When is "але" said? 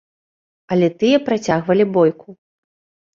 0.75-0.87